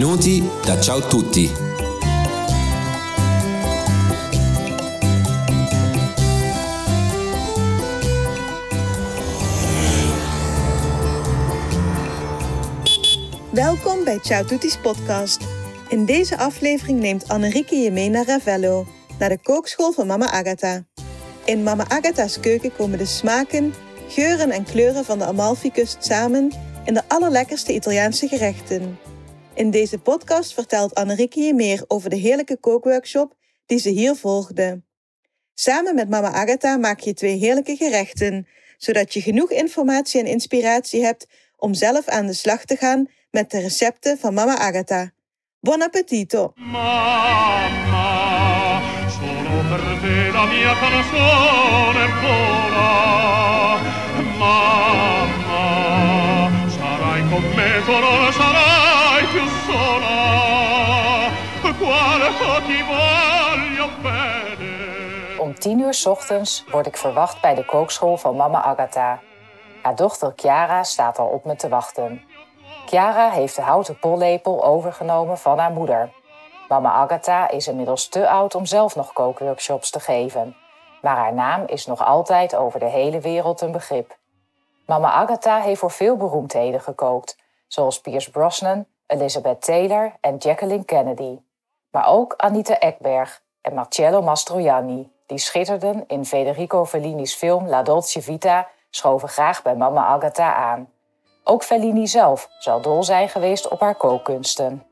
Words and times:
Benvenuti 0.00 0.42
da 0.64 0.80
Ciao 0.80 1.00
Tutti. 1.00 1.50
Welkom 13.52 14.04
bij 14.04 14.18
Ciao 14.22 14.44
Tutti's 14.44 14.76
podcast. 14.76 15.46
In 15.88 16.04
deze 16.04 16.38
aflevering 16.38 17.00
neemt 17.00 17.28
Annerieke 17.28 17.76
je 17.76 17.90
mee 17.90 18.08
naar 18.08 18.26
Ravello, 18.26 18.86
naar 19.18 19.28
de 19.28 19.38
kookschool 19.42 19.92
van 19.92 20.06
Mama 20.06 20.30
Agatha. 20.30 20.84
In 21.44 21.62
Mama 21.62 21.84
Agatha's 21.88 22.40
keuken 22.40 22.72
komen 22.76 22.98
de 22.98 23.04
smaken, 23.06 23.74
geuren 24.08 24.50
en 24.50 24.64
kleuren 24.64 25.04
van 25.04 25.18
de 25.18 25.24
Amalfi-kust 25.24 26.04
samen 26.04 26.52
in 26.84 26.94
de 26.94 27.02
allerlekkerste 27.08 27.74
Italiaanse 27.74 28.28
gerechten. 28.28 28.98
In 29.54 29.70
deze 29.70 29.98
podcast 29.98 30.54
vertelt 30.54 30.94
Annerieke 30.94 31.40
je 31.40 31.54
meer 31.54 31.84
over 31.88 32.10
de 32.10 32.16
heerlijke 32.16 32.56
kookworkshop 32.56 33.34
die 33.66 33.78
ze 33.78 33.88
hier 33.88 34.14
volgde. 34.14 34.82
Samen 35.54 35.94
met 35.94 36.08
Mama 36.08 36.32
Agatha 36.32 36.76
maak 36.76 37.00
je 37.00 37.14
twee 37.14 37.38
heerlijke 37.38 37.76
gerechten, 37.76 38.46
zodat 38.76 39.14
je 39.14 39.20
genoeg 39.20 39.50
informatie 39.50 40.20
en 40.20 40.26
inspiratie 40.26 41.04
hebt 41.04 41.26
om 41.56 41.74
zelf 41.74 42.08
aan 42.08 42.26
de 42.26 42.32
slag 42.32 42.64
te 42.64 42.76
gaan 42.76 43.08
met 43.30 43.50
de 43.50 43.60
recepten 43.60 44.18
van 44.18 44.34
Mama 44.34 44.58
Agatha. 44.58 45.10
Buon 45.60 45.82
appetito! 45.82 46.52
Mamma, 46.54 47.60
solo 49.08 49.62
per 49.68 50.32
la 50.32 50.44
mia 50.46 50.74
sarai 56.76 57.20
con 57.28 57.42
me, 57.56 57.68
sarai 58.32 58.69
Om 65.38 65.58
tien 65.58 65.80
uur 65.80 65.94
's 65.94 66.06
ochtends 66.06 66.64
word 66.70 66.86
ik 66.86 66.96
verwacht 66.96 67.40
bij 67.40 67.54
de 67.54 67.64
kookschool 67.64 68.16
van 68.16 68.36
mama 68.36 68.62
Agatha. 68.62 69.20
Haar 69.82 69.94
dochter 69.94 70.32
Chiara 70.36 70.82
staat 70.82 71.18
al 71.18 71.26
op 71.26 71.44
me 71.44 71.56
te 71.56 71.68
wachten. 71.68 72.22
Chiara 72.86 73.30
heeft 73.30 73.56
de 73.56 73.62
houten 73.62 73.98
pollepel 73.98 74.64
overgenomen 74.64 75.38
van 75.38 75.58
haar 75.58 75.70
moeder. 75.70 76.12
Mama 76.68 76.92
Agatha 76.92 77.48
is 77.48 77.68
inmiddels 77.68 78.08
te 78.08 78.28
oud 78.28 78.54
om 78.54 78.66
zelf 78.66 78.96
nog 78.96 79.12
kookworkshops 79.12 79.90
te 79.90 80.00
geven. 80.00 80.56
Maar 81.02 81.16
haar 81.16 81.34
naam 81.34 81.62
is 81.66 81.86
nog 81.86 82.04
altijd 82.04 82.56
over 82.56 82.80
de 82.80 82.88
hele 82.88 83.20
wereld 83.20 83.60
een 83.60 83.72
begrip. 83.72 84.18
Mama 84.86 85.10
Agatha 85.12 85.60
heeft 85.60 85.80
voor 85.80 85.90
veel 85.90 86.16
beroemdheden 86.16 86.80
gekookt, 86.80 87.36
zoals 87.66 88.00
Pierce 88.00 88.30
Brosnan, 88.30 88.86
Elizabeth 89.06 89.62
Taylor 89.62 90.12
en 90.20 90.36
Jacqueline 90.36 90.84
Kennedy. 90.84 91.38
Maar 91.90 92.06
ook 92.06 92.34
Anita 92.36 92.78
Ekberg 92.78 93.42
en 93.60 93.74
Marcello 93.74 94.22
Mastroianni, 94.22 95.12
die 95.26 95.38
schitterden 95.38 96.04
in 96.06 96.24
Federico 96.24 96.84
Fellini's 96.84 97.34
film 97.34 97.66
La 97.66 97.82
Dolce 97.82 98.22
Vita, 98.22 98.68
schoven 98.90 99.28
graag 99.28 99.62
bij 99.62 99.76
Mama 99.76 100.04
Agatha 100.04 100.54
aan. 100.54 100.88
Ook 101.44 101.62
Fellini 101.62 102.06
zelf 102.06 102.48
zal 102.58 102.80
dol 102.80 103.02
zijn 103.02 103.28
geweest 103.28 103.68
op 103.68 103.80
haar 103.80 103.94
kookkunsten. 103.94 104.89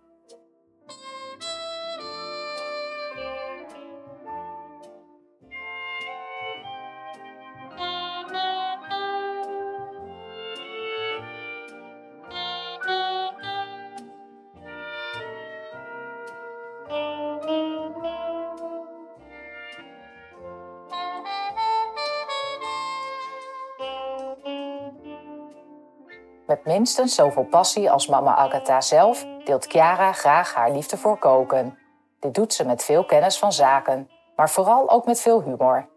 Minstens 26.68 27.14
zoveel 27.14 27.44
passie 27.44 27.90
als 27.90 28.06
mama 28.06 28.36
Agatha 28.36 28.80
zelf 28.80 29.26
deelt 29.44 29.66
Chiara 29.66 30.12
graag 30.12 30.54
haar 30.54 30.70
liefde 30.70 30.96
voor 30.96 31.18
koken. 31.18 31.78
Dit 32.20 32.34
doet 32.34 32.52
ze 32.52 32.64
met 32.64 32.84
veel 32.84 33.04
kennis 33.04 33.38
van 33.38 33.52
zaken, 33.52 34.10
maar 34.36 34.50
vooral 34.50 34.90
ook 34.90 35.06
met 35.06 35.20
veel 35.20 35.42
humor. 35.42 35.88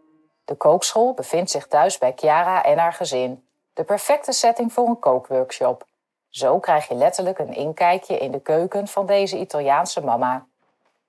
De 0.46 0.56
kookschool 0.56 1.14
bevindt 1.14 1.52
zich 1.52 1.68
thuis 1.68 1.98
bij 1.98 2.14
Chiara 2.16 2.64
en 2.64 2.78
haar 2.78 2.94
gezin. 2.94 3.48
De 3.74 3.84
perfecte 3.84 4.32
setting 4.32 4.74
voor 4.74 4.88
een 4.88 5.00
kookworkshop. 5.00 5.86
Zo 6.30 6.60
krijg 6.60 6.88
je 6.88 6.96
letterlijk 6.96 7.40
een 7.40 7.54
inkijkje 7.54 8.18
in 8.18 8.32
de 8.32 8.42
keuken 8.42 8.88
van 8.88 9.06
deze 9.06 9.38
Italiaanse 9.38 10.04
mama. 10.04 10.46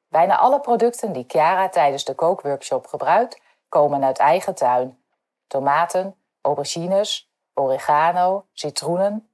Bijna 0.09 0.39
alle 0.39 0.61
producten 0.61 1.13
die 1.13 1.25
Chiara 1.29 1.69
tijdens 1.69 2.05
de 2.05 2.15
kookworkshop 2.15 2.87
gebruikt, 2.87 3.41
komen 3.69 4.05
uit 4.05 4.19
eigen 4.19 4.55
tuin. 4.55 4.99
Tomaten, 5.47 6.17
aubergines, 6.41 7.31
oregano, 7.55 8.45
citroenen. 8.53 9.32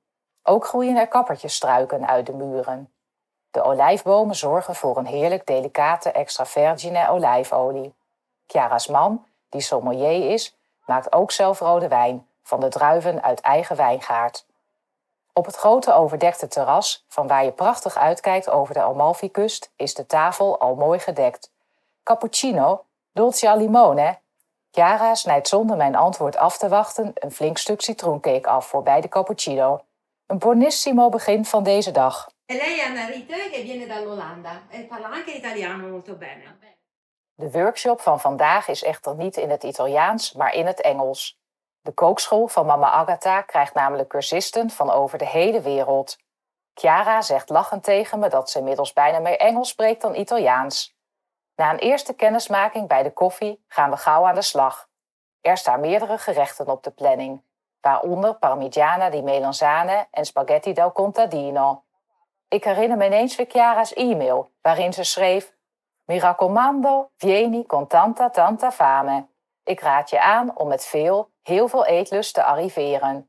Ook 0.48 0.66
groeien 0.66 0.96
er 0.96 1.08
kappertjesstruiken 1.08 2.06
uit 2.06 2.26
de 2.26 2.32
muren. 2.32 2.92
De 3.50 3.62
olijfbomen 3.62 4.34
zorgen 4.34 4.74
voor 4.74 4.96
een 4.96 5.06
heerlijk 5.06 5.46
delicate 5.46 6.10
extra 6.10 6.46
vergine 6.46 7.08
olijfolie. 7.08 7.94
Chiara's 8.46 8.86
man, 8.86 9.26
die 9.48 9.60
sommelier 9.60 10.30
is, 10.30 10.56
maakt 10.86 11.12
ook 11.12 11.30
zelf 11.30 11.58
rode 11.58 11.88
wijn 11.88 12.26
van 12.42 12.60
de 12.60 12.68
druiven 12.68 13.22
uit 13.22 13.40
eigen 13.40 13.76
wijngaard. 13.76 14.46
Op 15.32 15.46
het 15.46 15.56
grote 15.56 15.92
overdekte 15.92 16.48
terras, 16.48 17.04
van 17.08 17.26
waar 17.26 17.44
je 17.44 17.52
prachtig 17.52 17.96
uitkijkt 17.96 18.50
over 18.50 18.74
de 18.74 18.82
Amalfi-kust, 18.82 19.70
is 19.76 19.94
de 19.94 20.06
tafel 20.06 20.60
al 20.60 20.74
mooi 20.74 20.98
gedekt. 20.98 21.50
Cappuccino, 22.02 22.84
dolce 23.12 23.50
al 23.50 23.58
limone. 23.58 24.18
Chiara 24.70 25.14
snijdt 25.14 25.48
zonder 25.48 25.76
mijn 25.76 25.96
antwoord 25.96 26.36
af 26.36 26.58
te 26.58 26.68
wachten 26.68 27.12
een 27.14 27.32
flink 27.32 27.58
stuk 27.58 27.80
citroencake 27.80 28.48
af 28.48 28.66
voor 28.66 28.82
bij 28.82 29.00
de 29.00 29.08
cappuccino. 29.08 29.80
Een 30.28 30.38
buonissimo 30.38 31.08
begin 31.08 31.44
van 31.44 31.62
deze 31.62 31.90
dag. 31.90 32.30
E 32.46 32.56
lei 32.56 32.78
è 32.78 32.84
Anna 32.84 33.06
Rite 33.06 33.48
che 33.50 33.62
viene 33.62 33.86
dall'Olanda 33.86 34.62
e 34.70 34.84
parla 34.84 35.08
anche 35.08 35.30
italiano 35.30 35.88
molto 35.88 36.14
bene. 36.14 36.58
De 37.34 37.50
workshop 37.50 38.00
van 38.00 38.20
vandaag 38.20 38.68
is 38.68 38.82
echter 38.82 39.14
niet 39.14 39.36
in 39.36 39.50
het 39.50 39.62
Italiaans, 39.62 40.32
maar 40.32 40.54
in 40.54 40.66
het 40.66 40.80
Engels. 40.80 41.38
De 41.80 41.92
kookschool 41.92 42.48
van 42.48 42.66
Mama 42.66 42.90
Agatha 42.90 43.42
krijgt 43.42 43.74
namelijk 43.74 44.08
cursisten 44.08 44.70
van 44.70 44.90
over 44.90 45.18
de 45.18 45.26
hele 45.26 45.60
wereld. 45.60 46.18
Chiara 46.74 47.22
zegt 47.22 47.48
lachend 47.48 47.84
tegen 47.84 48.18
me 48.18 48.28
dat 48.28 48.50
ze 48.50 48.58
inmiddels 48.58 48.92
bijna 48.92 49.18
meer 49.18 49.38
Engels 49.38 49.68
spreekt 49.68 50.02
dan 50.02 50.14
Italiaans. 50.14 50.96
Na 51.54 51.70
een 51.70 51.78
eerste 51.78 52.14
kennismaking 52.14 52.88
bij 52.88 53.02
de 53.02 53.12
koffie 53.12 53.64
gaan 53.68 53.90
we 53.90 53.96
gauw 53.96 54.26
aan 54.26 54.34
de 54.34 54.42
slag. 54.42 54.88
Er 55.40 55.56
staan 55.56 55.80
meerdere 55.80 56.18
gerechten 56.18 56.66
op 56.66 56.82
de 56.82 56.90
planning, 56.90 57.42
waaronder 57.80 58.34
parmigiana 58.34 59.10
di 59.10 59.22
melanzane 59.22 60.06
en 60.10 60.24
spaghetti 60.24 60.72
del 60.72 60.92
contadino. 60.92 61.82
Ik 62.48 62.64
herinner 62.64 62.96
me 62.96 63.06
ineens 63.06 63.36
weer 63.36 63.46
Chiara's 63.46 63.92
e-mail, 63.94 64.50
waarin 64.62 64.92
ze 64.92 65.04
schreef: 65.04 65.52
Mi 66.04 66.18
raccomando, 66.18 67.10
vieni 67.16 67.66
con 67.66 67.86
tanta 67.86 68.30
tanta 68.30 68.72
fame. 68.72 69.26
Ik 69.64 69.80
raad 69.80 70.10
je 70.10 70.20
aan 70.20 70.56
om 70.56 70.68
met 70.68 70.86
veel, 70.86 71.30
heel 71.42 71.68
veel 71.68 71.86
eetlust 71.86 72.34
te 72.34 72.44
arriveren. 72.44 73.28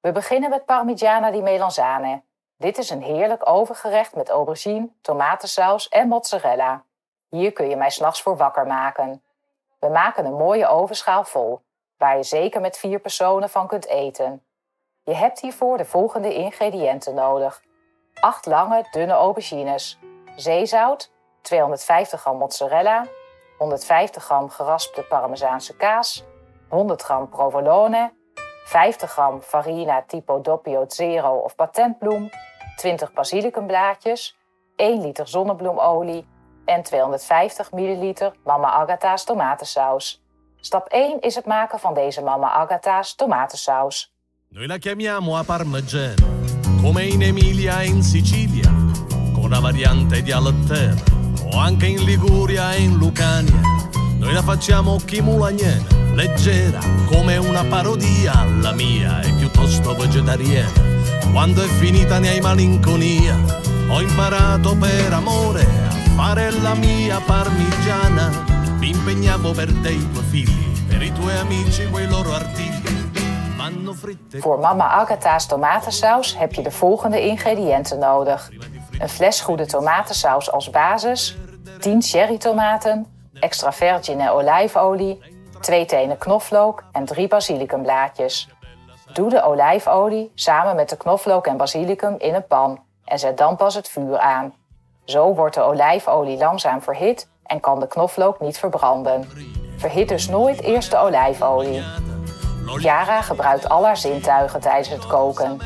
We 0.00 0.12
beginnen 0.12 0.50
met 0.50 0.64
parmigiana 0.64 1.30
di 1.30 1.42
melanzane. 1.42 2.22
Dit 2.56 2.78
is 2.78 2.90
een 2.90 3.02
heerlijk 3.02 3.48
overgerecht 3.48 4.14
met 4.14 4.28
aubergine, 4.28 4.88
tomatensaus 5.00 5.88
en 5.88 6.08
mozzarella. 6.08 6.84
Hier 7.28 7.52
kun 7.52 7.68
je 7.68 7.76
mij 7.76 7.90
s'nachts 7.90 8.22
voor 8.22 8.36
wakker 8.36 8.66
maken. 8.66 9.22
We 9.78 9.88
maken 9.88 10.24
een 10.24 10.36
mooie 10.36 10.66
ovenschaal 10.66 11.24
vol, 11.24 11.60
waar 11.98 12.16
je 12.16 12.22
zeker 12.22 12.60
met 12.60 12.78
vier 12.78 12.98
personen 12.98 13.50
van 13.50 13.66
kunt 13.66 13.86
eten. 13.86 14.42
Je 15.02 15.14
hebt 15.14 15.40
hiervoor 15.40 15.76
de 15.76 15.84
volgende 15.84 16.34
ingrediënten 16.34 17.14
nodig. 17.14 17.62
8 18.20 18.46
lange, 18.46 18.86
dunne 18.90 19.12
aubergines, 19.12 19.98
zeezout, 20.36 21.12
250 21.42 22.20
gram 22.20 22.36
mozzarella, 22.36 23.06
150 23.58 24.24
gram 24.24 24.48
geraspte 24.48 25.02
parmezaanse 25.02 25.76
kaas, 25.76 26.24
100 26.68 27.02
gram 27.02 27.28
provolone, 27.28 28.12
50 28.64 29.10
gram 29.10 29.42
farina 29.42 30.02
tipo 30.02 30.40
doppio 30.40 30.84
zero 30.88 31.38
of 31.38 31.54
patentbloem, 31.54 32.30
20 32.76 33.12
basilicumblaadjes, 33.12 34.36
1 34.76 35.00
liter 35.00 35.28
zonnebloemolie 35.28 36.28
en 36.64 36.82
250 36.82 37.72
milliliter 37.72 38.34
Mama 38.44 38.70
Agatha's 38.70 39.24
tomatensaus. 39.24 40.25
Stap 40.60 40.88
1 40.88 41.20
is 41.20 41.34
het 41.34 41.46
maken 41.46 41.78
van 41.78 41.94
deze 41.94 42.22
Mama 42.22 42.50
Agatha's 42.50 43.14
tomatensaus. 43.14 44.12
Noi 44.48 44.66
la 44.66 44.78
chiamiamo 44.78 45.36
a 45.36 45.42
parmigiana, 45.42 46.14
come 46.82 47.04
in 47.04 47.22
Emilia 47.22 47.80
e 47.80 47.86
in 47.86 48.02
Sicilia, 48.02 48.70
con 49.32 49.44
una 49.44 49.60
variante 49.60 50.22
di 50.22 50.32
Alter, 50.32 50.94
o 51.52 51.58
anche 51.58 51.86
in 51.86 52.04
Liguria 52.04 52.72
e 52.72 52.82
in 52.82 52.96
Lucania. 52.96 53.60
Noi 54.18 54.32
la 54.32 54.42
facciamo 54.42 54.96
chimulagnana, 55.04 56.14
leggera, 56.14 56.80
come 57.06 57.36
una 57.36 57.64
parodia, 57.64 58.44
la 58.60 58.72
mia 58.72 59.20
è 59.20 59.32
piuttosto 59.34 59.94
vegetariana. 59.94 60.94
Quando 61.32 61.62
è 61.62 61.66
finita 61.66 62.18
ne 62.18 62.28
hai 62.28 62.40
malinconia, 62.40 63.64
Ho 63.88 64.00
imparato 64.00 64.76
per 64.76 65.12
amore 65.12 65.60
a 65.60 65.90
fare 66.16 66.50
la 66.50 66.74
mia 66.74 67.20
parmigiana. 67.20 68.55
Mi 68.78 68.88
impegnavo 68.88 69.52
per 69.52 69.66
te 69.66 70.08
tuoi 70.12 70.24
figli, 70.24 70.88
per 70.88 71.02
i 71.02 71.12
tuoi 71.12 71.36
amici 71.38 71.90
quei 71.90 72.08
loro 72.08 72.30
Voor 74.40 74.58
mama 74.58 74.88
Agatha's 74.88 75.46
tomatensaus 75.46 76.38
heb 76.38 76.52
je 76.52 76.62
de 76.62 76.70
volgende 76.70 77.20
ingrediënten 77.20 77.98
nodig. 77.98 78.50
Een 78.98 79.08
fles 79.08 79.40
goede 79.40 79.66
tomatensaus 79.66 80.50
als 80.50 80.70
basis, 80.70 81.36
10 81.80 82.02
cherrytomaten, 82.02 83.06
extra 83.40 83.72
vergine 83.72 84.30
olijfolie, 84.30 85.20
2 85.60 85.84
tenen 85.84 86.18
knoflook 86.18 86.84
en 86.92 87.04
3 87.04 87.28
basilicumblaadjes. 87.28 88.48
Doe 89.12 89.30
de 89.30 89.42
olijfolie 89.42 90.32
samen 90.34 90.76
met 90.76 90.88
de 90.88 90.96
knoflook 90.96 91.46
en 91.46 91.56
basilicum 91.56 92.14
in 92.18 92.34
een 92.34 92.46
pan 92.46 92.82
en 93.04 93.18
zet 93.18 93.38
dan 93.38 93.56
pas 93.56 93.74
het 93.74 93.88
vuur 93.88 94.18
aan. 94.18 94.54
Zo 95.04 95.34
wordt 95.34 95.54
de 95.54 95.62
olijfolie 95.62 96.38
langzaam 96.38 96.82
verhit 96.82 97.28
en 97.46 97.60
kan 97.60 97.80
de 97.80 97.86
knoflook 97.86 98.40
niet 98.40 98.58
verbranden. 98.58 99.28
Verhit 99.76 100.08
dus 100.08 100.28
nooit 100.28 100.60
eerst 100.60 100.90
de 100.90 100.96
olijfolie. 100.96 101.82
Chiara 102.66 103.22
gebruikt 103.22 103.68
al 103.68 103.84
haar 103.84 103.96
zintuigen 103.96 104.60
tijdens 104.60 104.88
het 104.88 105.06
koken. 105.06 105.60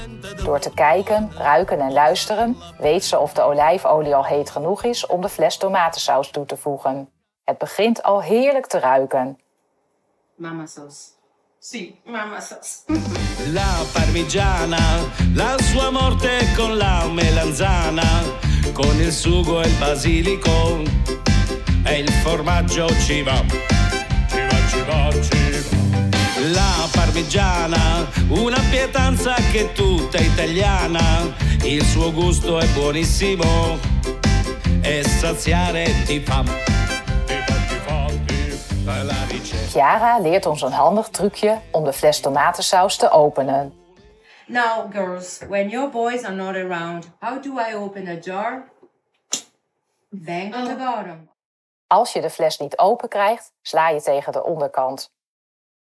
Door 0.44 0.58
te 0.58 0.74
kijken, 0.74 1.32
ruiken 1.38 1.80
en 1.80 1.92
luisteren 1.92 2.56
weet 2.78 3.04
ze 3.04 3.18
of 3.18 3.32
de 3.32 3.42
olijfolie 3.42 4.14
al 4.14 4.24
heet 4.24 4.50
genoeg 4.50 4.84
is 4.84 5.06
om 5.06 5.20
de 5.20 5.28
fles 5.28 5.56
tomatensaus 5.56 6.30
toe 6.30 6.46
te 6.46 6.56
voegen. 6.56 7.08
Het 7.44 7.58
begint 7.58 8.02
al 8.02 8.22
heerlijk 8.22 8.66
te 8.66 8.78
ruiken. 8.78 9.38
Mamma 10.34 10.66
sauce. 10.66 11.18
Sì, 11.58 12.00
mamma 12.04 12.40
sauce. 12.40 12.82
La 13.52 13.82
parmigiana, 13.92 14.98
la 15.34 15.58
sua 15.58 15.90
morte 15.90 16.52
con 16.56 16.76
la 16.76 17.06
melanzana, 17.06 18.22
con 18.72 19.00
il 19.00 19.12
sugo 19.12 19.60
e 19.60 19.66
il 19.66 19.78
basilico 19.78 20.82
e 21.90 21.98
il 21.98 22.10
formaggio 22.22 22.88
ci 23.00 23.22
va. 23.22 23.42
Ci 24.28 24.40
va, 24.48 24.58
ci 24.68 24.80
va, 24.82 25.10
ci 25.22 25.50
va. 25.50 25.78
La 26.52 26.88
parmigiana, 26.92 28.08
una 28.28 28.60
pietanza 28.70 29.34
che 29.50 29.70
è 29.70 29.72
tutta 29.72 30.18
italiana, 30.18 31.00
il 31.64 31.82
suo 31.82 32.12
gusto 32.12 32.60
è 32.60 32.66
buonissimo 32.68 33.78
e 34.82 35.02
saziare 35.02 36.04
ti 36.04 36.20
fa. 36.20 36.42
Ti 36.44 37.34
fa, 37.46 37.54
ti 37.68 37.74
fa, 37.84 38.06
ti 38.24 38.82
fa 38.84 39.02
la 39.02 39.24
ricetta. 39.28 39.70
Chiara 39.70 40.18
leert 40.18 40.46
ons 40.46 40.62
een 40.62 40.72
handig 40.72 41.08
trucje 41.10 41.60
om 41.72 41.84
de 41.84 41.92
fles 41.92 42.20
tomatensaus 42.20 42.96
te 42.96 43.10
openen. 43.10 43.72
Now, 44.46 44.88
girls, 44.92 45.40
when 45.48 45.68
your 45.68 45.90
boys 45.90 46.24
are 46.24 46.34
not 46.34 46.56
around, 46.56 47.10
how 47.20 47.40
do 47.40 47.58
I 47.58 47.74
open 47.74 48.06
a 48.08 48.16
jar? 48.16 48.70
Bang 50.10 50.54
on 50.54 50.64
the 50.64 50.74
bottom. 50.74 51.29
Als 51.92 52.12
je 52.12 52.20
de 52.20 52.30
fles 52.30 52.58
niet 52.58 52.78
open 52.78 53.08
krijgt, 53.08 53.52
sla 53.62 53.88
je 53.88 54.02
tegen 54.02 54.32
de 54.32 54.44
onderkant. 54.44 55.14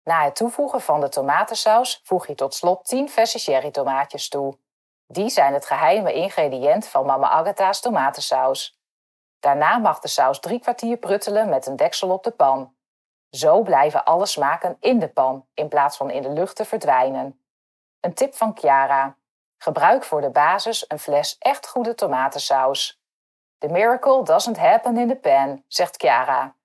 Na 0.03 0.23
het 0.23 0.35
toevoegen 0.35 0.81
van 0.81 0.99
de 0.99 1.09
tomatensaus 1.09 2.01
voeg 2.03 2.27
je 2.27 2.35
tot 2.35 2.53
slot 2.53 2.85
10 2.85 3.09
verse 3.09 3.39
cherrytomaatjes 3.39 4.29
toe. 4.29 4.57
Die 5.07 5.29
zijn 5.29 5.53
het 5.53 5.65
geheime 5.65 6.13
ingrediënt 6.13 6.87
van 6.87 7.05
mama 7.05 7.29
Agatha's 7.29 7.79
tomatensaus. 7.79 8.79
Daarna 9.39 9.77
mag 9.77 9.99
de 9.99 10.07
saus 10.07 10.39
drie 10.39 10.59
kwartier 10.59 10.97
pruttelen 10.97 11.49
met 11.49 11.65
een 11.65 11.75
deksel 11.75 12.09
op 12.09 12.23
de 12.23 12.31
pan. 12.31 12.75
Zo 13.29 13.61
blijven 13.61 14.05
alle 14.05 14.25
smaken 14.25 14.77
in 14.79 14.99
de 14.99 15.09
pan 15.09 15.47
in 15.53 15.67
plaats 15.67 15.97
van 15.97 16.09
in 16.09 16.21
de 16.21 16.31
lucht 16.31 16.55
te 16.55 16.65
verdwijnen. 16.65 17.41
Een 17.99 18.13
tip 18.13 18.35
van 18.35 18.57
Chiara. 18.57 19.17
Gebruik 19.57 20.03
voor 20.03 20.21
de 20.21 20.31
basis 20.31 20.85
een 20.87 20.99
fles 20.99 21.35
echt 21.39 21.67
goede 21.67 21.95
tomatensaus. 21.95 22.96
The 23.59 23.69
miracle 23.69 24.23
doesn't 24.23 24.57
happen 24.57 24.97
in 24.97 25.07
the 25.07 25.15
pan, 25.15 25.63
zegt 25.67 25.97
Chiara. 25.97 26.55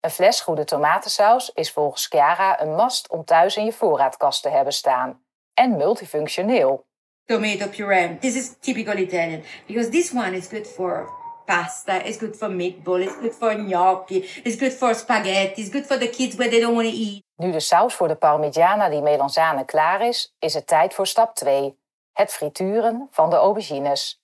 Een 0.00 0.10
fles 0.10 0.40
goede 0.40 0.64
tomatensaus 0.64 1.50
is 1.54 1.72
volgens 1.72 2.06
Chiara 2.06 2.60
een 2.60 2.74
must 2.74 3.08
om 3.08 3.24
thuis 3.24 3.56
in 3.56 3.64
je 3.64 3.72
voorraadkast 3.72 4.42
te 4.42 4.48
hebben 4.48 4.72
staan. 4.72 5.24
En 5.54 5.76
multifunctioneel. 5.76 6.86
Tomato 7.24 7.68
puree. 7.68 8.18
This 8.18 8.34
is 8.34 8.54
typical 8.60 8.96
Italian 8.96 9.42
because 9.66 9.88
this 9.88 10.12
one 10.12 10.36
is 10.36 10.48
good 10.48 10.66
for 10.66 11.08
pasta, 11.44 12.06
it's 12.06 12.18
good 12.18 12.36
for 12.36 12.50
meatball, 12.50 13.00
it's 13.00 13.16
good 13.20 13.34
for 13.34 13.58
gnocchi, 13.58 14.16
it's 14.42 14.58
good 14.58 14.72
for 14.72 14.94
spaghetti, 14.94 15.60
it's 15.60 15.70
good 15.70 15.86
for 15.86 15.98
the 15.98 16.08
kids 16.08 16.36
when 16.36 16.50
they 16.50 16.60
don't 16.60 16.74
want 16.74 16.88
to 16.88 16.94
eat. 16.94 17.22
Nu 17.36 17.50
de 17.50 17.60
saus 17.60 17.94
voor 17.94 18.08
de 18.08 18.14
parmigiana 18.14 18.88
di 18.88 19.00
melanzane 19.00 19.64
klaar 19.64 20.06
is, 20.06 20.34
is 20.38 20.54
het 20.54 20.66
tijd 20.66 20.94
voor 20.94 21.06
stap 21.06 21.34
2. 21.34 21.78
Het 22.12 22.32
frituren 22.32 23.08
van 23.10 23.30
de 23.30 23.36
aubergines. 23.36 24.23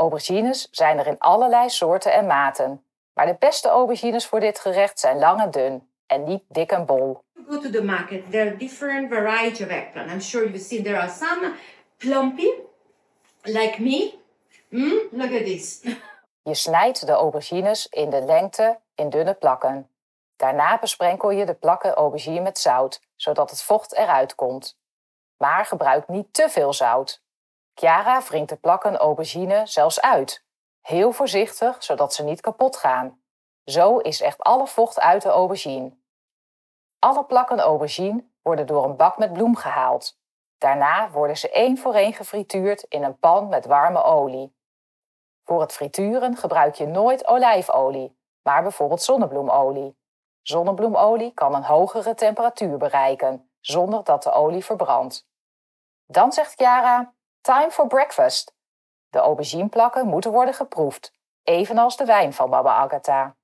Aubergines 0.00 0.68
zijn 0.70 0.98
er 0.98 1.06
in 1.06 1.18
allerlei 1.18 1.70
soorten 1.70 2.12
en 2.12 2.26
maten. 2.26 2.84
Maar 3.12 3.26
de 3.26 3.36
beste 3.38 3.68
aubergines 3.68 4.26
voor 4.26 4.40
dit 4.40 4.58
gerecht 4.58 5.00
zijn 5.00 5.18
lang 5.18 5.40
en 5.40 5.50
dun 5.50 5.90
en 6.06 6.24
niet 6.24 6.42
dik 6.48 6.72
en 6.72 6.86
bol. 6.86 7.22
Go 7.48 7.58
to 7.58 7.70
the 7.70 7.84
market. 7.84 8.30
There 8.30 8.48
are 8.48 8.56
different 8.56 9.12
variety 9.12 9.62
of 9.62 9.68
eggplant. 9.68 10.10
I'm 10.10 10.20
sure 10.20 10.44
you've 10.44 10.64
seen 10.64 10.82
there 10.82 10.98
are 11.00 11.10
some 11.10 11.54
plumpy, 11.96 12.50
like 13.42 13.82
me. 13.82 14.14
Mm, 14.68 15.00
look 15.10 15.32
at 15.32 15.44
this. 15.44 15.80
Je 16.50 16.54
snijdt 16.54 17.06
de 17.06 17.12
aubergines 17.12 17.86
in 17.86 18.10
de 18.10 18.20
lengte 18.20 18.78
in 18.94 19.10
dunne 19.10 19.34
plakken. 19.34 19.88
Daarna 20.36 20.78
besprenkel 20.78 21.30
je 21.30 21.46
de 21.46 21.54
plakken 21.54 21.94
aubergine 21.94 22.40
met 22.40 22.58
zout, 22.58 23.00
zodat 23.16 23.50
het 23.50 23.62
vocht 23.62 23.96
eruit 23.96 24.34
komt. 24.34 24.78
Maar 25.36 25.66
gebruik 25.66 26.08
niet 26.08 26.32
te 26.34 26.48
veel 26.48 26.72
zout. 26.72 27.22
Chiara 27.80 28.22
wringt 28.22 28.48
de 28.48 28.56
plakken 28.56 28.96
aubergine 28.96 29.66
zelfs 29.66 30.00
uit. 30.00 30.44
Heel 30.80 31.12
voorzichtig, 31.12 31.84
zodat 31.84 32.14
ze 32.14 32.22
niet 32.22 32.40
kapot 32.40 32.76
gaan. 32.76 33.22
Zo 33.64 33.98
is 33.98 34.20
echt 34.20 34.42
alle 34.42 34.66
vocht 34.66 35.00
uit 35.00 35.22
de 35.22 35.28
aubergine. 35.28 35.96
Alle 36.98 37.24
plakken 37.24 37.60
aubergine 37.60 38.24
worden 38.42 38.66
door 38.66 38.84
een 38.84 38.96
bak 38.96 39.18
met 39.18 39.32
bloem 39.32 39.56
gehaald. 39.56 40.18
Daarna 40.58 41.10
worden 41.10 41.36
ze 41.36 41.50
één 41.50 41.78
voor 41.78 41.94
één 41.94 42.12
gefrituurd 42.12 42.82
in 42.82 43.02
een 43.02 43.18
pan 43.18 43.48
met 43.48 43.66
warme 43.66 44.02
olie. 44.02 44.56
Voor 45.44 45.60
het 45.60 45.72
frituren 45.72 46.36
gebruik 46.36 46.74
je 46.74 46.86
nooit 46.86 47.26
olijfolie, 47.26 48.18
maar 48.42 48.62
bijvoorbeeld 48.62 49.02
zonnebloemolie. 49.02 49.98
Zonnebloemolie 50.42 51.32
kan 51.34 51.54
een 51.54 51.64
hogere 51.64 52.14
temperatuur 52.14 52.76
bereiken, 52.76 53.50
zonder 53.60 54.04
dat 54.04 54.22
de 54.22 54.32
olie 54.32 54.64
verbrandt. 54.64 55.28
Dan 56.06 56.32
zegt 56.32 56.54
Chiara, 56.54 57.14
time 57.40 57.70
for 57.70 57.86
breakfast. 57.86 58.54
De 59.10 59.18
aubergineplakken 59.18 60.06
moeten 60.06 60.30
worden 60.30 60.54
geproefd, 60.54 61.12
evenals 61.42 61.96
de 61.96 62.04
wijn 62.04 62.32
van 62.32 62.50
Baba 62.50 62.74
Agatha. 62.74 63.36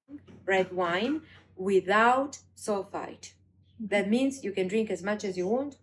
Red 0.45 0.71
wine 0.71 1.21
without 1.55 2.45
sulfite. 2.55 3.35
That 3.88 4.07
means 4.07 4.41
you 4.41 4.55
can 4.55 4.69
drink 4.69 4.91
as 4.91 5.00
much 5.00 5.25
as 5.25 5.35
you 5.35 5.49
want, 5.49 5.81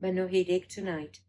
but 0.00 0.12
no 0.12 0.26
headache 0.28 0.66
tonight. 0.66 1.22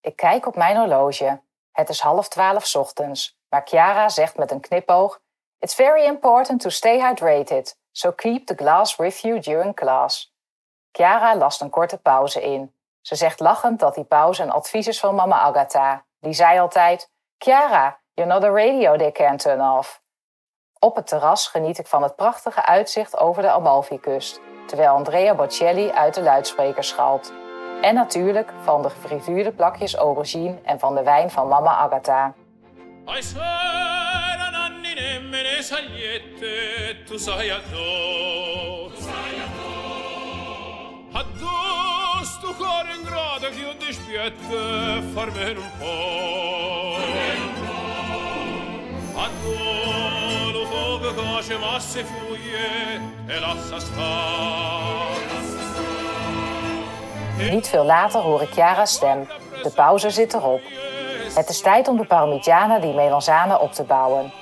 Ik 0.00 0.16
kijk 0.16 0.46
op 0.46 0.56
mijn 0.56 0.76
horloge. 0.76 1.40
Het 1.72 1.88
is 1.88 2.00
half 2.00 2.28
twaalf 2.28 2.74
ochtends, 2.74 3.38
maar 3.48 3.62
Chiara 3.64 4.08
zegt 4.08 4.36
met 4.36 4.50
een 4.50 4.60
knipoog: 4.60 5.20
It's 5.58 5.74
very 5.74 6.04
important 6.04 6.60
to 6.60 6.68
stay 6.68 7.00
hydrated, 7.00 7.78
so 7.90 8.12
keep 8.12 8.46
the 8.46 8.54
glass 8.54 8.96
with 8.96 9.20
you 9.20 9.40
during 9.40 9.74
class. 9.74 10.34
Chiara 10.92 11.36
last 11.36 11.60
een 11.60 11.70
korte 11.70 11.98
pauze 11.98 12.42
in. 12.42 12.74
Ze 13.06 13.14
zegt 13.14 13.40
lachend 13.40 13.80
dat 13.80 13.94
die 13.94 14.04
pauze 14.04 14.42
een 14.42 14.50
advies 14.50 14.86
is 14.86 15.00
van 15.00 15.14
mama 15.14 15.38
Agatha. 15.38 16.04
Die 16.20 16.32
zei 16.32 16.58
altijd: 16.58 17.10
Chiara, 17.38 18.00
you're 18.12 18.32
not 18.32 18.44
a 18.44 18.48
radio 18.48 18.96
they 18.96 19.12
can 19.12 19.36
turn 19.36 19.60
off. 19.60 20.02
Op 20.78 20.96
het 20.96 21.06
terras 21.06 21.46
geniet 21.46 21.78
ik 21.78 21.86
van 21.86 22.02
het 22.02 22.16
prachtige 22.16 22.64
uitzicht 22.64 23.18
over 23.18 23.42
de 23.42 23.50
Amalfi-kust, 23.50 24.40
terwijl 24.66 24.94
Andrea 24.94 25.34
Bocelli 25.34 25.90
uit 25.90 26.14
de 26.14 26.22
luidsprekers 26.22 26.88
schalt. 26.88 27.32
En 27.80 27.94
natuurlijk 27.94 28.52
van 28.62 28.82
de 28.82 28.90
gefrituurde 28.90 29.52
plakjes 29.52 29.94
aubergine 29.94 30.58
en 30.62 30.78
van 30.78 30.94
de 30.94 31.02
wijn 31.02 31.30
van 31.30 31.48
mama 31.48 31.76
Agatha. 31.76 32.34
Fuoco 43.54 43.84
coce 51.44 51.58
masse. 51.58 52.04
Niet 57.50 57.68
veel 57.68 57.84
later 57.84 58.20
hoor 58.20 58.42
ik 58.42 58.50
Chiara's 58.50 58.92
stem. 58.92 59.28
De 59.62 59.70
pauze 59.70 60.10
zit 60.10 60.34
erop. 60.34 60.60
Het 61.34 61.48
is 61.48 61.60
tijd 61.60 61.88
om 61.88 61.96
de 61.96 62.04
parmigiana 62.04 62.78
di 62.78 62.92
melanzane 62.92 63.60
op 63.60 63.72
te 63.72 63.82
bouwen. 63.82 64.32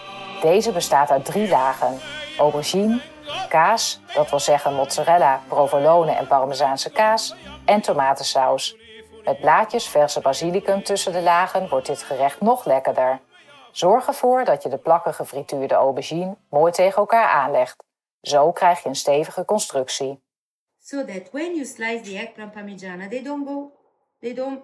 Deze 0.41 0.73
bestaat 0.73 1.11
uit 1.11 1.25
drie 1.25 1.49
lagen. 1.49 2.01
Aubergine, 2.39 3.01
kaas, 3.49 4.01
dat 4.15 4.31
wil 4.31 4.41
zeggen 4.41 4.75
mozzarella, 4.75 5.41
provolone 5.49 6.13
en 6.13 6.27
parmezaanse 6.27 6.91
kaas, 6.91 7.35
en 7.65 7.81
tomatensaus. 7.81 8.77
Met 9.25 9.41
blaadjes 9.41 9.89
verse 9.89 10.21
basilicum 10.21 10.83
tussen 10.83 11.13
de 11.13 11.23
lagen 11.23 11.69
wordt 11.69 11.87
dit 11.87 12.03
gerecht 12.03 12.41
nog 12.41 12.65
lekkerder. 12.65 13.21
Zorg 13.73 14.07
ervoor 14.07 14.45
dat 14.45 14.63
je 14.63 14.69
de 14.69 14.79
plakken 14.79 15.15
gefrituurde 15.15 15.75
aubergine 15.75 16.37
mooi 16.49 16.73
tegen 16.73 16.97
elkaar 16.97 17.29
aanlegt. 17.29 17.85
Zo 18.21 18.53
krijg 18.53 18.83
je 18.83 18.89
een 18.89 18.95
stevige 18.95 19.45
constructie. 19.45 20.23
So 20.79 21.05
that 21.05 21.31
when 21.31 21.55
you 21.55 21.65
slice 21.65 22.01
the 22.01 22.19
eggplant 22.19 22.53
parmigiana, 22.53 23.09
they 23.09 23.23
don't 23.23 23.49
go, 23.49 23.73
they 24.21 24.35
don't 24.35 24.63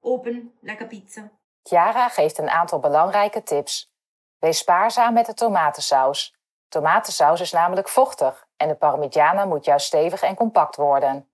open 0.00 0.52
like 0.60 0.82
a 0.82 0.86
pizza. 0.86 1.30
Chiara 1.62 2.08
geeft 2.08 2.38
een 2.38 2.50
aantal 2.50 2.78
belangrijke 2.78 3.42
tips. 3.42 3.92
Wees 4.38 4.58
spaarzaam 4.58 5.14
met 5.14 5.26
de 5.26 5.34
tomatensaus. 5.34 6.34
Tomatensaus 6.68 7.40
is 7.40 7.52
namelijk 7.52 7.88
vochtig 7.88 8.46
en 8.56 8.68
de 8.68 8.74
parmigiana 8.74 9.44
moet 9.44 9.64
juist 9.64 9.86
stevig 9.86 10.22
en 10.22 10.34
compact 10.34 10.76
worden. 10.76 11.28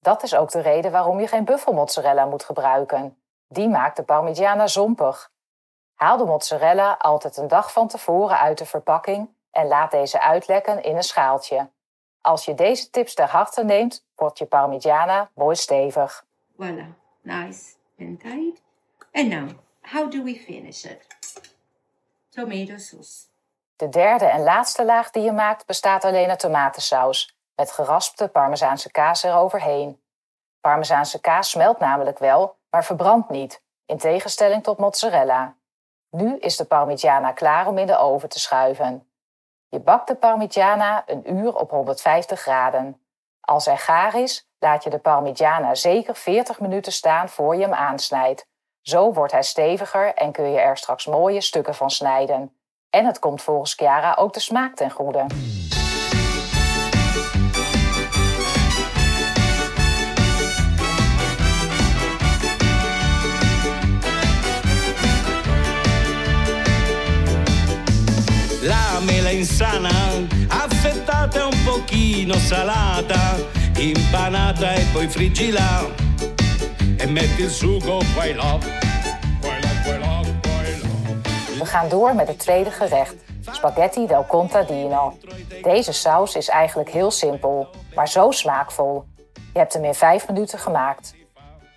Dat 0.00 0.22
is 0.22 0.34
ook 0.34 0.50
de 0.50 0.60
reden 0.60 0.90
waarom 0.90 1.20
je 1.20 1.26
geen 1.26 1.44
buffelmozzarella 1.44 2.24
moet 2.24 2.44
gebruiken. 2.44 3.22
Die 3.48 3.68
maakt 3.68 3.96
de 3.96 4.02
parmigiana 4.02 4.66
zompig. 4.66 5.30
Haal 5.94 6.16
de 6.16 6.24
mozzarella 6.24 6.96
altijd 6.98 7.36
een 7.36 7.48
dag 7.48 7.72
van 7.72 7.88
tevoren 7.88 8.38
uit 8.38 8.58
de 8.58 8.66
verpakking 8.66 9.28
en 9.50 9.66
laat 9.66 9.90
deze 9.90 10.20
uitlekken 10.20 10.82
in 10.82 10.96
een 10.96 11.02
schaaltje. 11.02 11.70
Als 12.20 12.44
je 12.44 12.54
deze 12.54 12.90
tips 12.90 13.14
ter 13.14 13.28
harte 13.28 13.64
neemt, 13.64 14.04
wordt 14.14 14.38
je 14.38 14.46
parmigiana 14.46 15.30
mooi 15.34 15.56
stevig. 15.56 16.24
Voila, 16.56 16.86
nice 17.22 17.74
and 17.98 18.20
tight. 18.20 18.62
And 19.12 19.28
now, 19.28 19.48
how 19.82 20.10
do 20.10 20.22
we 20.22 20.34
finish 20.34 20.84
it? 20.84 21.06
Tomato 22.28 22.78
sauce. 22.78 23.26
De 23.76 23.88
derde 23.88 24.24
en 24.24 24.42
laatste 24.42 24.84
laag 24.84 25.10
die 25.10 25.22
je 25.22 25.32
maakt 25.32 25.66
bestaat 25.66 26.04
alleen 26.04 26.28
uit 26.28 26.38
tomatensaus, 26.38 27.37
met 27.58 27.72
geraspte 27.72 28.28
parmezaanse 28.28 28.90
kaas 28.90 29.22
eroverheen. 29.22 30.02
Parmezaanse 30.60 31.20
kaas 31.20 31.50
smelt 31.50 31.78
namelijk 31.78 32.18
wel, 32.18 32.58
maar 32.70 32.84
verbrandt 32.84 33.28
niet, 33.28 33.62
in 33.86 33.98
tegenstelling 33.98 34.62
tot 34.62 34.78
mozzarella. 34.78 35.56
Nu 36.10 36.38
is 36.38 36.56
de 36.56 36.64
parmigiana 36.64 37.32
klaar 37.32 37.66
om 37.66 37.78
in 37.78 37.86
de 37.86 37.96
oven 37.96 38.28
te 38.28 38.38
schuiven. 38.38 39.10
Je 39.68 39.80
bakt 39.80 40.08
de 40.08 40.14
parmigiana 40.14 41.02
een 41.06 41.36
uur 41.36 41.56
op 41.56 41.70
150 41.70 42.40
graden. 42.40 43.02
Als 43.40 43.64
hij 43.66 43.76
gaar 43.76 44.14
is, 44.14 44.48
laat 44.58 44.84
je 44.84 44.90
de 44.90 44.98
parmigiana 44.98 45.74
zeker 45.74 46.14
40 46.14 46.60
minuten 46.60 46.92
staan 46.92 47.28
voor 47.28 47.56
je 47.56 47.62
hem 47.62 47.74
aansnijdt. 47.74 48.46
Zo 48.80 49.12
wordt 49.12 49.32
hij 49.32 49.42
steviger 49.42 50.14
en 50.14 50.32
kun 50.32 50.50
je 50.50 50.60
er 50.60 50.76
straks 50.76 51.06
mooie 51.06 51.40
stukken 51.40 51.74
van 51.74 51.90
snijden. 51.90 52.58
En 52.90 53.06
het 53.06 53.18
komt 53.18 53.42
volgens 53.42 53.74
Chiara 53.74 54.14
ook 54.14 54.32
de 54.32 54.40
smaak 54.40 54.74
ten 54.74 54.90
goede. 54.90 55.26
Mela 69.28 69.40
insana, 69.40 69.90
affettata 70.48 71.40
e 71.40 71.42
un 71.42 71.64
pochino 71.64 72.34
salata, 72.34 73.36
impanata 73.76 74.72
e 74.72 74.86
poi 74.92 75.06
friggila 75.06 75.84
e 76.96 77.06
metti 77.06 77.42
il 77.42 77.50
sugo 77.50 78.00
e 78.22 78.34
là. 78.34 78.58
We 81.58 81.64
gaan 81.64 81.88
door 81.88 82.14
met 82.14 82.28
het 82.28 82.38
tweede 82.38 82.70
gerecht, 82.70 83.16
spaghetti 83.50 84.06
del 84.06 84.26
contadino. 84.26 85.16
Deze 85.62 85.92
saus 85.92 86.36
is 86.36 86.48
eigenlijk 86.48 86.90
heel 86.90 87.10
simpel, 87.10 87.68
maar 87.94 88.08
zo 88.08 88.30
smaakvol. 88.30 89.04
Je 89.52 89.58
hebt 89.58 89.72
hem 89.72 89.84
in 89.84 89.94
5 89.94 90.28
minuten 90.28 90.58
gemaakt. 90.58 91.14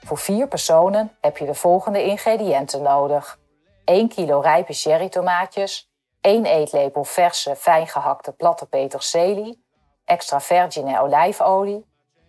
Voor 0.05 0.17
vier 0.17 0.48
personen 0.48 1.12
heb 1.22 1.38
je 1.38 1.46
de 1.46 1.53
volgende 1.53 2.03
ingrediënten 2.03 2.81
nodig. 2.81 3.39
1 3.86 4.08
kilo 4.08 4.39
rijpe 4.39 4.74
cherrytomaatjes, 4.74 5.90
1 6.21 6.45
eetlepel 6.45 7.03
verse 7.03 7.55
fijn 7.55 7.87
gehakte 7.87 8.31
platte 8.31 8.65
peterselie, 8.65 9.65
extra 10.05 10.41
vergine 10.41 11.01
olijfolie, 11.01 11.85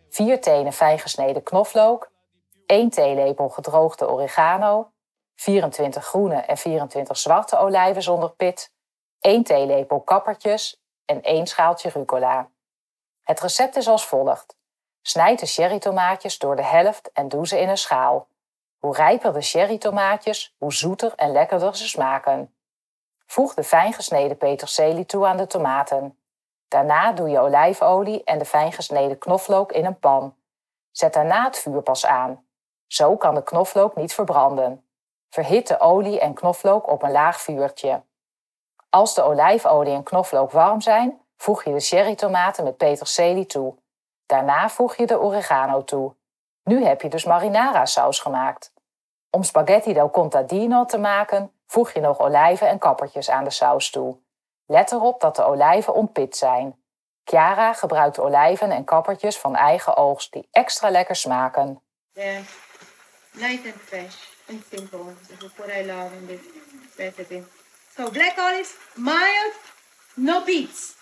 4 0.08 0.40
tenen 0.40 0.72
fijn 0.72 0.99
gesneden 0.99 1.42
knoflook, 1.42 2.11
1 2.66 2.90
theelepel 2.90 3.49
gedroogde 3.49 4.08
oregano, 4.08 4.92
24 5.34 6.04
groene 6.04 6.40
en 6.40 6.56
24 6.56 7.16
zwarte 7.16 7.58
olijven 7.58 8.02
zonder 8.02 8.30
pit, 8.30 8.72
1 9.20 9.42
theelepel 9.42 10.00
kappertjes 10.00 10.82
en 11.04 11.22
1 11.22 11.46
schaaltje 11.46 11.88
rucola. 11.88 12.49
Het 13.22 13.40
recept 13.40 13.76
is 13.76 13.88
als 13.88 14.06
volgt. 14.06 14.56
Snijd 15.02 15.40
de 15.40 15.46
cherrytomaatjes 15.46 16.38
door 16.38 16.56
de 16.56 16.64
helft 16.64 17.12
en 17.12 17.28
doe 17.28 17.46
ze 17.46 17.61
in 17.61 17.68
een 17.68 17.78
schaal. 17.78 18.28
Hoe 18.78 18.94
rijper 18.94 19.32
de 19.32 19.42
cherrytomaatjes, 19.42 20.54
hoe 20.58 20.72
zoeter 20.72 21.12
en 21.16 21.32
lekkerder 21.32 21.76
ze 21.76 21.88
smaken. 21.88 22.54
Voeg 23.33 23.55
de 23.55 23.65
fijn 23.65 23.93
gesneden 23.93 24.37
peterselie 24.37 25.07
toe 25.07 25.27
aan 25.27 25.37
de 25.37 25.47
tomaten. 25.47 26.19
Daarna 26.69 27.12
doe 27.12 27.29
je 27.29 27.41
olijfolie 27.41 28.25
en 28.25 28.39
de 28.39 28.45
fijn 28.45 28.73
gesneden 28.73 29.19
knoflook 29.19 29.73
in 29.73 29.85
een 29.85 29.99
pan. 29.99 30.35
Zet 30.91 31.12
daarna 31.12 31.45
het 31.45 31.59
vuur 31.59 31.83
pas 31.83 32.07
aan. 32.07 32.47
Zo 32.87 33.17
kan 33.17 33.35
de 33.35 33.43
knoflook 33.43 33.97
niet 33.97 34.15
verbranden. 34.15 34.87
Verhit 35.29 35.69
de 35.69 35.81
olie 35.81 36.21
en 36.21 36.35
knoflook 36.35 36.91
op 36.91 37.03
een 37.03 37.11
laag 37.11 37.41
vuurtje. 37.41 38.03
Als 38.91 39.15
de 39.15 39.23
olijfolie 39.23 39.95
en 39.95 40.03
knoflook 40.03 40.51
warm 40.51 40.81
zijn, 40.81 41.21
voeg 41.37 41.65
je 41.65 41.73
de 41.73 41.81
cherrytomaten 41.81 42.65
met 42.65 42.77
peterselie 42.77 43.47
toe. 43.47 43.75
Daarna 44.27 44.69
voeg 44.69 44.97
je 44.97 45.07
de 45.07 45.21
oregano 45.21 45.85
toe. 45.85 46.15
Nu 46.65 46.85
heb 46.85 47.03
je 47.03 47.09
dus 47.09 47.25
marinara 47.25 47.87
saus 47.87 48.21
gemaakt. 48.21 48.73
Om 49.31 49.43
spaghetti 49.43 49.93
del 49.93 50.11
contadino 50.11 50.85
te 50.85 50.99
maken, 50.99 51.53
voeg 51.73 51.93
je 51.93 52.00
nog 52.00 52.19
olijven 52.21 52.69
en 52.69 52.79
kappertjes 52.79 53.31
aan 53.31 53.45
de 53.45 53.50
saus 53.50 53.91
toe. 53.91 54.17
Let 54.67 54.93
erop 54.93 55.21
dat 55.21 55.37
de 55.37 55.45
olijven 55.45 55.95
ontpit 55.95 56.37
zijn. 56.37 56.83
Chiara 57.25 57.73
gebruikt 57.73 58.19
olijven 58.19 58.71
en 58.71 58.85
kappertjes 58.85 59.38
van 59.38 59.57
eigen 59.57 59.97
oogst 59.97 60.33
die 60.33 60.49
extra 60.50 60.91
lekker 60.91 61.17
smaken. 61.17 61.83
They're 62.12 62.43
light 63.31 63.64
and 63.64 63.75
fresh 63.85 64.17
and 64.49 64.64
simple. 64.71 65.14
This 65.26 65.37
is 65.38 65.52
what 65.57 65.69
I 65.69 65.87
love 65.87 66.14
in 66.17 66.26
this 66.26 66.41
recipe. 66.97 67.43
So 67.97 68.11
black 68.11 68.38
olives, 68.38 68.76
mild, 68.95 69.55
no 70.14 70.45
beets. 70.45 70.95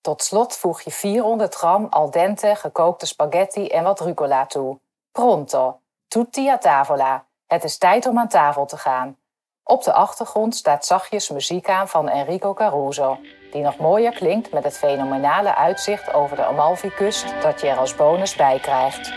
Tot 0.00 0.22
slot 0.22 0.56
voeg 0.56 0.80
je 0.80 0.90
400 0.90 1.54
gram 1.54 1.86
al 1.90 2.10
dente 2.10 2.54
gekookte 2.56 3.06
spaghetti 3.06 3.68
en 3.68 3.82
wat 3.82 4.00
rucola 4.00 4.46
toe. 4.46 4.78
Pronto! 5.12 5.80
Tutti 6.08 6.48
a 6.48 6.58
tavola. 6.58 7.26
Het 7.46 7.64
is 7.64 7.78
tijd 7.78 8.06
om 8.06 8.18
aan 8.18 8.28
tafel 8.28 8.66
te 8.66 8.76
gaan. 8.76 9.18
Op 9.66 9.84
de 9.84 9.92
achtergrond 9.92 10.54
staat 10.54 10.86
zachtjes 10.86 11.30
muziek 11.30 11.68
aan 11.68 11.88
van 11.88 12.08
Enrico 12.08 12.54
Caruso, 12.54 13.18
die 13.52 13.62
nog 13.62 13.76
mooier 13.76 14.12
klinkt 14.12 14.52
met 14.52 14.64
het 14.64 14.78
fenomenale 14.78 15.54
uitzicht 15.54 16.12
over 16.12 16.36
de 16.36 16.44
Amalfi-kust 16.44 17.34
dat 17.42 17.60
je 17.60 17.68
er 17.68 17.76
als 17.76 17.96
bonus 17.96 18.36
bij 18.36 18.58
krijgt. 18.58 19.12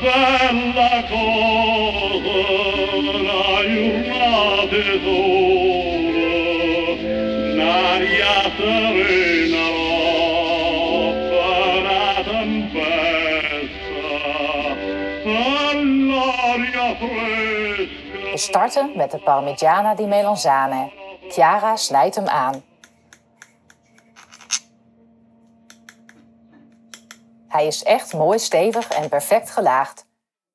Bella 0.00 0.48
starten 18.48 18.96
met 18.96 19.10
de 19.10 19.18
Parmigiana 19.18 19.94
di 19.94 20.06
Melanzane. 20.06 20.92
Chiara 21.28 21.76
snijdt 21.76 22.14
hem 22.14 22.26
aan. 22.28 22.62
Hij 27.48 27.66
is 27.66 27.82
echt 27.82 28.12
mooi 28.12 28.38
stevig 28.38 28.88
en 28.88 29.08
perfect 29.08 29.50
gelaagd. 29.50 30.06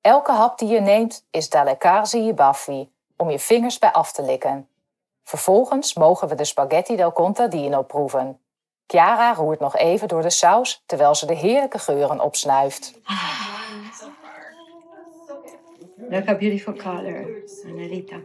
Elke 0.02 0.32
hap 0.32 0.58
die 0.58 0.68
je 0.70 0.80
neemt 0.80 1.26
is 1.32 1.50
da 1.50 1.64
leccarsi 1.64 2.28
i 2.28 2.34
baffi, 2.34 2.92
om 3.18 3.30
je 3.30 3.40
vingers 3.40 3.80
bij 3.80 3.92
af 3.92 4.12
te 4.12 4.22
likken. 4.22 4.68
Vervolgens 5.24 5.94
mogen 5.94 6.28
we 6.28 6.36
de 6.36 6.46
spaghetti 6.46 6.96
del 6.96 7.12
contadino 7.12 7.82
proeven. 7.82 8.40
Chiara 8.88 9.34
roert 9.34 9.60
nog 9.60 9.76
even 9.76 10.08
door 10.08 10.22
de 10.22 10.30
saus 10.30 10.84
terwijl 10.86 11.16
ze 11.16 11.26
de 11.26 11.36
heerlijke 11.36 11.80
geuren 11.80 12.20
opsnuift. 12.20 12.94
Look 16.10 16.28
a 16.28 16.36
beautiful 16.36 16.74
color, 16.74 17.44
Annalita. 17.66 18.16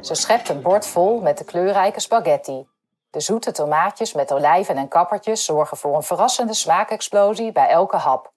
Ze 0.00 0.14
schept 0.14 0.48
een 0.48 0.62
bord 0.62 0.86
vol 0.86 1.20
met 1.20 1.38
de 1.38 1.44
kleurrijke 1.44 2.00
spaghetti. 2.00 2.66
De 3.10 3.20
zoete 3.20 3.52
tomaatjes 3.52 4.12
met 4.12 4.32
olijven 4.32 4.76
en 4.76 4.88
kappertjes 4.88 5.44
zorgen 5.44 5.76
voor 5.76 5.96
een 5.96 6.02
verrassende 6.02 6.54
smaakexplosie 6.54 7.52
bij 7.52 7.68
elke 7.68 7.96
hap. 7.96 8.32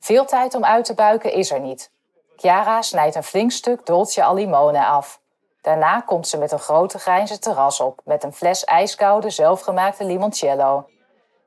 Veel 0.00 0.24
tijd 0.24 0.54
om 0.54 0.64
uit 0.64 0.84
te 0.84 0.94
buiken 0.94 1.32
is 1.32 1.50
er 1.50 1.60
niet. 1.60 1.90
Chiara 2.36 2.82
snijdt 2.82 3.14
een 3.14 3.22
flink 3.22 3.50
stuk 3.50 3.86
dolce 3.86 4.24
al 4.24 4.34
limone 4.34 4.84
af. 4.84 5.20
Daarna 5.60 6.00
komt 6.00 6.28
ze 6.28 6.38
met 6.38 6.52
een 6.52 6.58
grote 6.58 6.98
grijnse 6.98 7.38
terras 7.38 7.80
op 7.80 8.00
met 8.04 8.24
een 8.24 8.32
fles 8.32 8.64
ijskoude 8.64 9.30
zelfgemaakte 9.30 10.04
limoncello. 10.04 10.86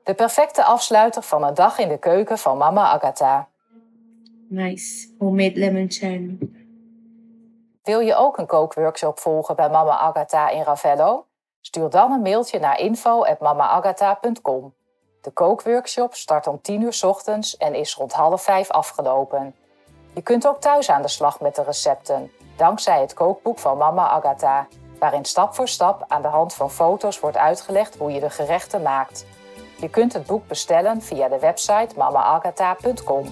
De 0.04 0.14
perfecte 0.14 0.64
afsluiter 0.64 1.22
van 1.22 1.44
een 1.44 1.54
dag 1.54 1.78
in 1.78 1.88
de 1.88 1.98
keuken 1.98 2.38
van 2.38 2.56
mama 2.56 2.82
Agatha. 2.82 3.48
Nice. 4.48 5.14
Homemade 5.18 5.58
lemon 5.58 5.90
churn. 5.90 6.38
Wil 7.82 8.00
je 8.00 8.14
ook 8.14 8.38
een 8.38 8.46
kookworkshop 8.46 9.18
volgen 9.18 9.56
bij 9.56 9.70
mama 9.70 9.98
Agatha 9.98 10.50
in 10.50 10.62
Ravello? 10.62 11.26
Stuur 11.60 11.90
dan 11.90 12.12
een 12.12 12.22
mailtje 12.22 12.58
naar 12.58 12.80
info.mamaagatha.com. 12.80 14.74
De 15.20 15.30
kookworkshop 15.30 16.14
start 16.14 16.46
om 16.46 16.60
10 16.60 16.82
uur 16.82 17.00
ochtends 17.06 17.56
en 17.56 17.74
is 17.74 17.94
rond 17.94 18.12
half 18.12 18.42
vijf 18.42 18.70
afgelopen. 18.70 19.54
Je 20.14 20.22
kunt 20.22 20.46
ook 20.46 20.60
thuis 20.60 20.90
aan 20.90 21.02
de 21.02 21.08
slag 21.08 21.40
met 21.40 21.54
de 21.54 21.62
recepten, 21.62 22.30
dankzij 22.56 23.00
het 23.00 23.14
kookboek 23.14 23.58
van 23.58 23.78
mama 23.78 24.08
Agatha, 24.08 24.66
waarin 24.98 25.24
stap 25.24 25.54
voor 25.54 25.68
stap 25.68 26.04
aan 26.06 26.22
de 26.22 26.28
hand 26.28 26.54
van 26.54 26.70
foto's 26.70 27.20
wordt 27.20 27.36
uitgelegd 27.36 27.96
hoe 27.96 28.12
je 28.12 28.20
de 28.20 28.30
gerechten 28.30 28.82
maakt. 28.82 29.26
Je 29.80 29.88
kunt 29.90 30.12
het 30.12 30.26
boek 30.26 30.46
bestellen 30.46 31.02
via 31.02 31.28
de 31.28 31.38
website 31.38 31.96
mamaagatha.com. 31.96 33.24